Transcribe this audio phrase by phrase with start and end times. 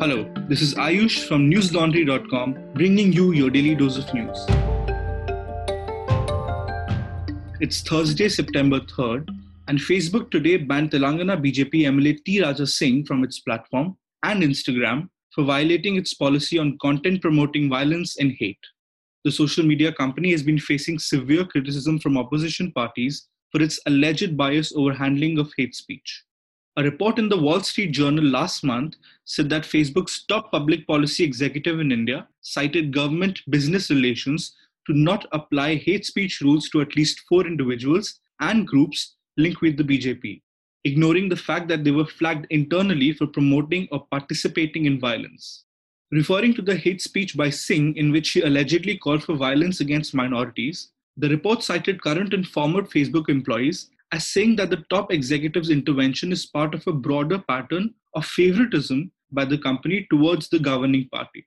[0.00, 4.46] Hello, this is Ayush from newslaundry.com bringing you your daily dose of news.
[7.60, 9.28] It's Thursday, September 3rd,
[9.68, 12.42] and Facebook today banned Telangana BJP MLA T.
[12.42, 18.16] Raja Singh from its platform and Instagram for violating its policy on content promoting violence
[18.16, 18.64] and hate.
[19.24, 24.34] The social media company has been facing severe criticism from opposition parties for its alleged
[24.34, 26.24] bias over handling of hate speech.
[26.76, 31.24] A report in the Wall Street Journal last month said that Facebook's top public policy
[31.24, 34.54] executive in India cited government business relations
[34.86, 39.76] to not apply hate speech rules to at least four individuals and groups linked with
[39.76, 40.42] the BJP,
[40.84, 45.64] ignoring the fact that they were flagged internally for promoting or participating in violence.
[46.12, 50.14] Referring to the hate speech by Singh, in which he allegedly called for violence against
[50.14, 55.70] minorities, the report cited current and former Facebook employees as saying that the top executive's
[55.70, 61.08] intervention is part of a broader pattern of favoritism by the company towards the governing
[61.12, 61.46] party.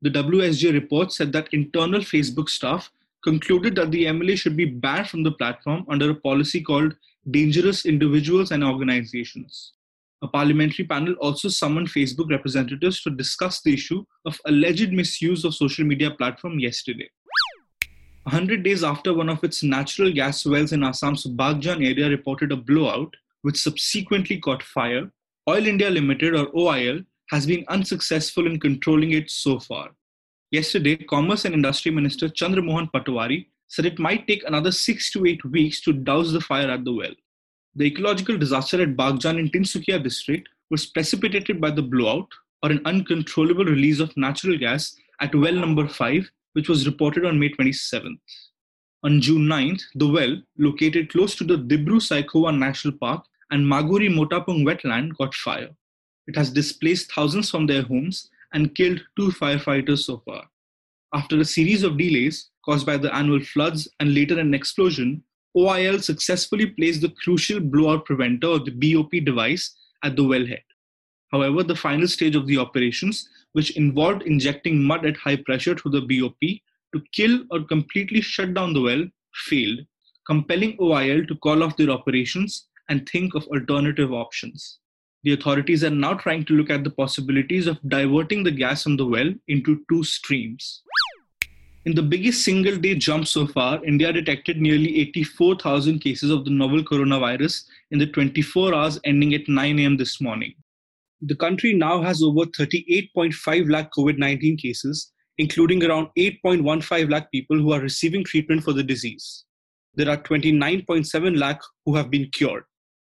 [0.00, 2.90] The WSJ report said that internal Facebook staff
[3.24, 6.94] concluded that the MLA should be banned from the platform under a policy called
[7.30, 9.72] Dangerous Individuals and Organizations.
[10.22, 15.54] A parliamentary panel also summoned Facebook representatives to discuss the issue of alleged misuse of
[15.54, 17.08] social media platform yesterday.
[18.28, 22.56] 100 days after one of its natural gas wells in Assam's Bagjan area reported a
[22.56, 25.10] blowout, which subsequently caught fire,
[25.48, 29.92] Oil India Limited or OIL has been unsuccessful in controlling it so far.
[30.50, 35.42] Yesterday, Commerce and Industry Minister Chandramohan Patowary said it might take another six to eight
[35.46, 37.14] weeks to douse the fire at the well.
[37.76, 42.28] The ecological disaster at Bagjan in Tinsukia district was precipitated by the blowout
[42.62, 47.38] or an uncontrollable release of natural gas at well number 5 which was reported on
[47.38, 48.18] May 27th.
[49.04, 54.08] On June 9th, the well, located close to the Dibru Saikhowa National Park and Maguri
[54.08, 55.70] Motapung wetland, got fire.
[56.26, 60.44] It has displaced thousands from their homes and killed two firefighters so far.
[61.14, 65.22] After a series of delays caused by the annual floods and later an explosion,
[65.56, 70.62] OIL successfully placed the crucial blowout preventer or the BOP device at the wellhead.
[71.32, 75.92] However, the final stage of the operations which involved injecting mud at high pressure through
[75.92, 76.40] the BOP
[76.94, 79.04] to kill or completely shut down the well,
[79.34, 79.80] failed,
[80.26, 84.78] compelling OIL to call off their operations and think of alternative options.
[85.24, 88.96] The authorities are now trying to look at the possibilities of diverting the gas from
[88.96, 90.82] the well into two streams.
[91.84, 96.50] In the biggest single day jump so far, India detected nearly 84,000 cases of the
[96.50, 100.54] novel coronavirus in the 24 hours ending at 9 am this morning.
[101.22, 107.58] The country now has over 38.5 lakh COVID 19 cases, including around 8.15 lakh people
[107.58, 109.44] who are receiving treatment for the disease.
[109.94, 112.62] There are 29.7 lakh who have been cured.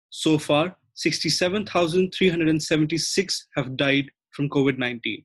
[0.09, 5.23] So far, 67,376 have died from COVID 19.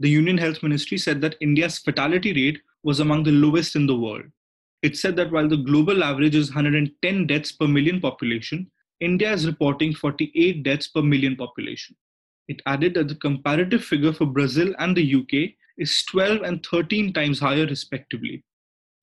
[0.00, 3.96] The Union Health Ministry said that India's fatality rate was among the lowest in the
[3.96, 4.24] world.
[4.82, 8.68] It said that while the global average is 110 deaths per million population,
[9.00, 11.94] India is reporting 48 deaths per million population.
[12.48, 17.12] It added that the comparative figure for Brazil and the UK is 12 and 13
[17.12, 18.42] times higher, respectively.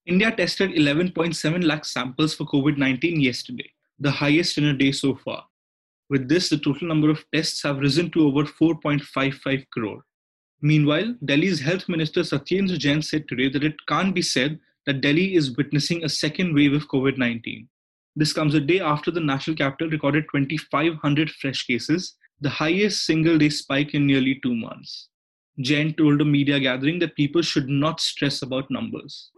[0.05, 5.15] India tested 11.7 lakh samples for COVID 19 yesterday, the highest in a day so
[5.15, 5.45] far.
[6.09, 10.03] With this, the total number of tests have risen to over 4.55 crore.
[10.61, 15.35] Meanwhile, Delhi's Health Minister Satyendra Jain said today that it can't be said that Delhi
[15.35, 17.67] is witnessing a second wave of COVID 19.
[18.15, 23.37] This comes a day after the national capital recorded 2,500 fresh cases the highest single
[23.37, 25.09] day spike in nearly two months.
[25.61, 29.31] Jain told a media gathering that people should not stress about numbers.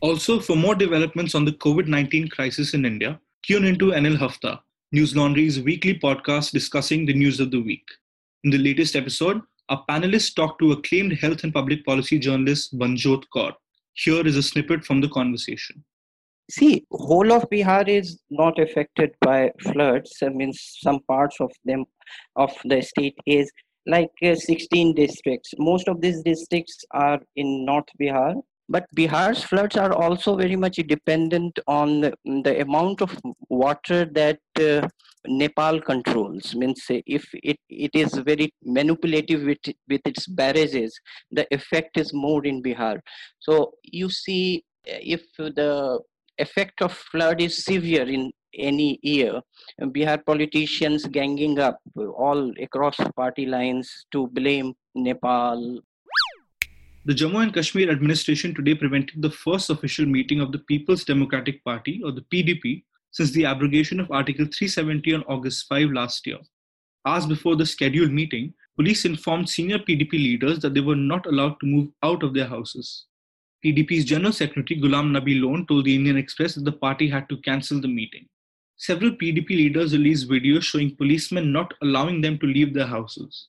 [0.00, 4.60] Also, for more developments on the COVID 19 crisis in India, tune into NL Hafta,
[4.92, 7.86] News Laundry's weekly podcast discussing the news of the week.
[8.44, 13.26] In the latest episode, our panelists talked to acclaimed health and public policy journalist Banjot
[13.34, 13.52] Kaur.
[13.94, 15.84] Here is a snippet from the conversation.
[16.50, 20.16] See, whole of Bihar is not affected by floods.
[20.22, 21.84] I mean, some parts of them
[22.36, 23.50] of the state is
[23.86, 25.52] like uh, 16 districts.
[25.58, 28.34] Most of these districts are in North Bihar,
[28.70, 33.18] but Bihar's floods are also very much dependent on the, the amount of
[33.50, 34.88] water that uh,
[35.26, 36.54] Nepal controls.
[36.54, 40.98] Means if it, it is very manipulative with, with its barrages,
[41.30, 43.00] the effect is more in Bihar.
[43.38, 46.00] So you see, if the
[46.38, 49.40] effect of flood is severe in any year.
[49.80, 55.80] Bihar politicians ganging up all across party lines to blame Nepal.
[57.04, 61.64] The Jammu and Kashmir administration today prevented the first official meeting of the People's Democratic
[61.64, 66.38] Party, or the PDP, since the abrogation of Article 370 on August 5 last year.
[67.06, 71.58] hours before the scheduled meeting, police informed senior PDP leaders that they were not allowed
[71.60, 73.06] to move out of their houses.
[73.64, 77.36] PDP's General Secretary Ghulam Nabi Lone told the Indian Express that the party had to
[77.38, 78.28] cancel the meeting.
[78.76, 83.48] Several PDP leaders released videos showing policemen not allowing them to leave their houses.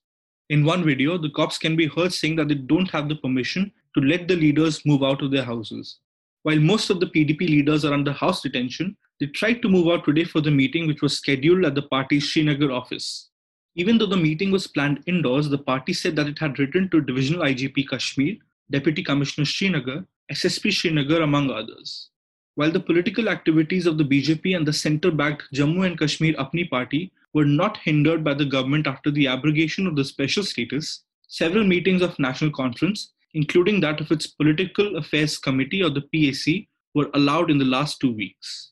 [0.49, 3.71] In one video, the cops can be heard saying that they don't have the permission
[3.95, 5.99] to let the leaders move out of their houses.
[6.41, 10.05] While most of the PDP leaders are under house detention, they tried to move out
[10.05, 13.29] today for the meeting, which was scheduled at the party's Srinagar office.
[13.75, 16.99] Even though the meeting was planned indoors, the party said that it had written to
[16.99, 18.37] Divisional IGP Kashmir,
[18.71, 22.09] Deputy Commissioner Srinagar, SSP Srinagar, among others.
[22.55, 26.69] While the political activities of the BJP and the center backed Jammu and Kashmir Apni
[26.69, 31.63] party were not hindered by the government after the abrogation of the special status, several
[31.63, 37.09] meetings of National Conference, including that of its Political Affairs Committee or the PAC, were
[37.13, 38.71] allowed in the last two weeks.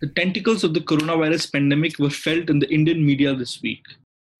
[0.00, 3.82] The tentacles of the coronavirus pandemic were felt in the Indian media this week.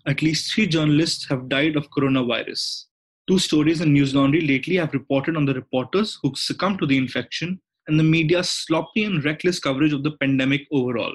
[0.07, 2.85] At least three journalists have died of coronavirus.
[3.29, 6.97] Two stories in News Laundry lately have reported on the reporters who succumbed to the
[6.97, 11.13] infection and the media's sloppy and reckless coverage of the pandemic overall.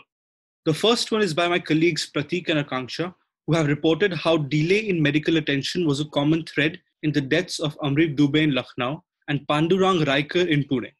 [0.65, 3.13] The first one is by my colleagues Pratik and Akanksha,
[3.47, 7.59] who have reported how delay in medical attention was a common thread in the deaths
[7.59, 10.91] of Amrit Dubey in Lucknow and Pandurang Raikar in Pune.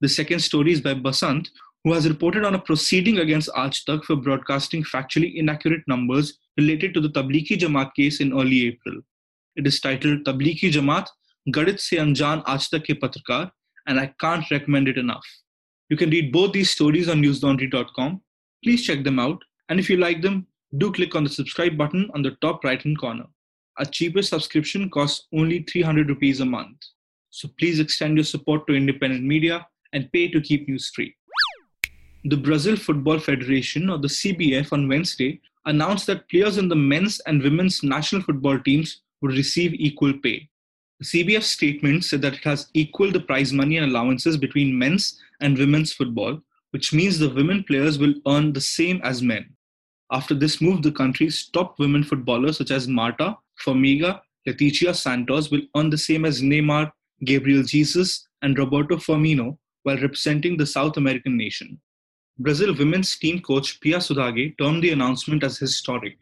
[0.00, 1.48] The second story is by Basant,
[1.82, 7.00] who has reported on a proceeding against Aaj for broadcasting factually inaccurate numbers related to
[7.00, 9.02] the Tablighi Jamaat case in early April.
[9.54, 11.08] It is titled Tablighi Jamaat,
[11.50, 13.50] Gadit Se Anjan Aaj Ke Patrakar,
[13.86, 15.26] and I can't recommend it enough.
[15.90, 18.22] You can read both these stories on newslaundry.com.
[18.64, 20.46] Please check them out, and if you like them,
[20.78, 23.26] do click on the subscribe button on the top right hand corner.
[23.78, 26.78] A cheaper subscription costs only 300 rupees a month.
[27.28, 31.14] So please extend your support to independent media and pay to keep news free.
[32.24, 37.20] The Brazil Football Federation, or the CBF, on Wednesday announced that players in the men's
[37.20, 40.48] and women's national football teams would receive equal pay.
[41.00, 45.18] The CBF statement said that it has equal the prize money and allowances between men's
[45.40, 46.40] and women's football,
[46.70, 49.56] which means the women players will earn the same as men.
[50.12, 55.62] After this move, the country's top women footballers such as Marta, Formiga, Leticia Santos will
[55.76, 56.90] earn the same as Neymar,
[57.24, 61.80] Gabriel Jesus, and Roberto Firmino while representing the South American nation.
[62.38, 66.16] Brazil women's team coach Pia Sundhage termed the announcement as historic.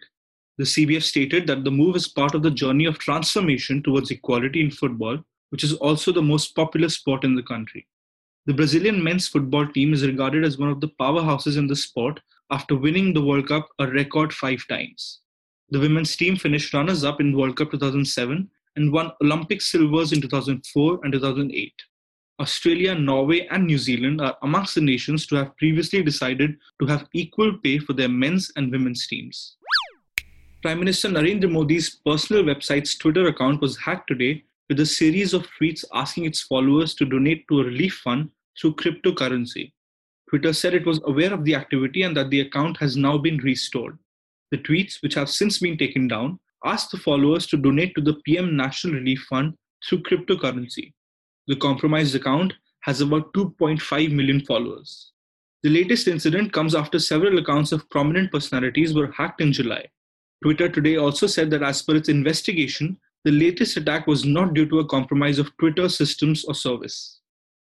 [0.60, 4.60] The CBF stated that the move is part of the journey of transformation towards equality
[4.60, 5.16] in football,
[5.48, 7.86] which is also the most popular sport in the country.
[8.44, 12.20] The Brazilian men's football team is regarded as one of the powerhouses in the sport
[12.50, 15.20] after winning the World Cup a record five times.
[15.70, 20.20] The women's team finished runners up in World Cup 2007 and won Olympic silvers in
[20.20, 21.72] 2004 and 2008.
[22.38, 27.08] Australia, Norway, and New Zealand are amongst the nations to have previously decided to have
[27.14, 29.56] equal pay for their men's and women's teams.
[30.62, 35.46] Prime Minister Narendra Modi's personal website's Twitter account was hacked today with a series of
[35.58, 38.28] tweets asking its followers to donate to a relief fund
[38.60, 39.72] through cryptocurrency.
[40.28, 43.38] Twitter said it was aware of the activity and that the account has now been
[43.38, 43.98] restored.
[44.50, 48.20] The tweets, which have since been taken down, asked the followers to donate to the
[48.26, 49.54] PM National Relief Fund
[49.88, 50.92] through cryptocurrency.
[51.46, 55.12] The compromised account has about 2.5 million followers.
[55.62, 59.86] The latest incident comes after several accounts of prominent personalities were hacked in July.
[60.42, 64.67] Twitter today also said that as per its investigation, the latest attack was not due
[64.67, 67.20] to a compromise of Twitter systems or service.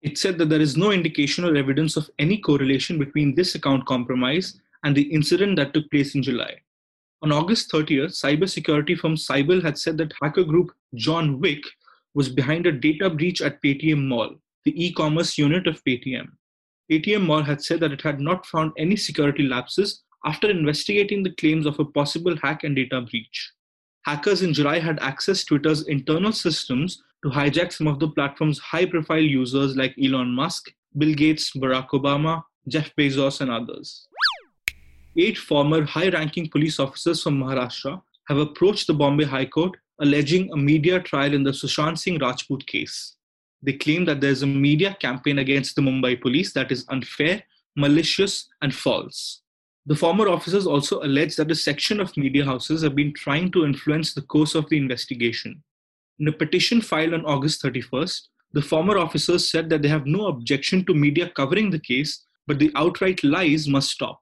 [0.02, 3.86] It said that there is no indication or evidence of any correlation between this account
[3.86, 6.54] compromise and the incident that took place in July.
[7.22, 11.62] On August 30th, cybersecurity firm Cyble had said that hacker group John Wick
[12.14, 16.28] was behind a data breach at Paytm Mall, the e commerce unit of Paytm.
[16.90, 21.32] Paytm Mall had said that it had not found any security lapses after investigating the
[21.32, 23.52] claims of a possible hack and data breach.
[24.06, 28.86] Hackers in July had accessed Twitter's internal systems to hijack some of the platform's high
[28.86, 34.06] profile users like Elon Musk, Bill Gates, Barack Obama, Jeff Bezos, and others.
[35.16, 40.50] Eight former high ranking police officers from Maharashtra have approached the Bombay High Court alleging
[40.52, 43.16] a media trial in the Sushant Singh Rajput case.
[43.62, 47.42] They claim that there is a media campaign against the Mumbai police that is unfair,
[47.76, 49.42] malicious, and false.
[49.86, 53.64] The former officers also allege that a section of media houses have been trying to
[53.64, 55.62] influence the course of the investigation.
[56.18, 58.20] In a petition filed on August 31st,
[58.52, 62.58] the former officers said that they have no objection to media covering the case, but
[62.58, 64.20] the outright lies must stop.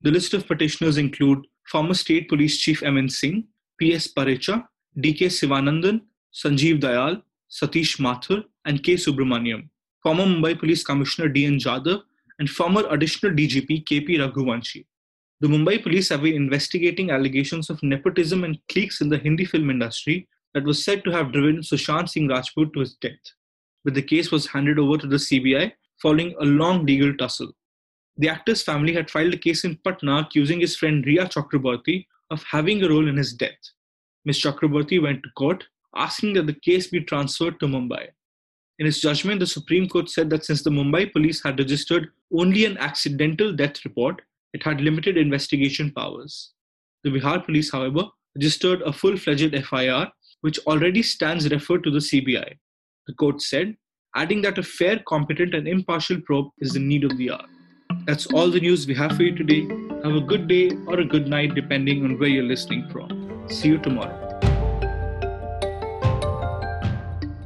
[0.00, 3.08] The list of petitioners include former State Police Chief M.N.
[3.08, 3.44] Singh,
[3.78, 4.08] P.S.
[4.08, 4.66] Pasricha,
[4.98, 5.26] D.K.
[5.26, 6.00] Sivanandan,
[6.34, 8.94] Sanjeev Dayal, Satish Mathur, and K.
[8.94, 9.68] Subramaniam,
[10.02, 11.58] former Mumbai Police Commissioner D.N.
[11.58, 12.02] Jadhav,
[12.38, 14.86] and former additional DGP KP Raghuvanshi.
[15.40, 19.70] The Mumbai police have been investigating allegations of nepotism and cliques in the Hindi film
[19.70, 23.12] industry that was said to have driven Sushant Singh Rajput to his death.
[23.84, 27.52] But the case was handed over to the CBI following a long legal tussle.
[28.16, 32.42] The actor's family had filed a case in Patna accusing his friend Rhea Chakraborty of
[32.42, 33.58] having a role in his death.
[34.24, 34.42] Ms.
[34.42, 35.64] Chakraborty went to court
[35.94, 38.08] asking that the case be transferred to Mumbai.
[38.78, 42.64] In its judgment, the Supreme Court said that since the Mumbai police had registered only
[42.64, 46.52] an accidental death report, it had limited investigation powers.
[47.02, 48.04] The Bihar police, however,
[48.36, 50.08] registered a full fledged FIR,
[50.42, 52.56] which already stands referred to the CBI.
[53.08, 53.76] The court said,
[54.14, 57.46] adding that a fair, competent, and impartial probe is the need of the hour.
[58.06, 59.62] That's all the news we have for you today.
[60.04, 63.46] Have a good day or a good night, depending on where you're listening from.
[63.48, 64.27] See you tomorrow.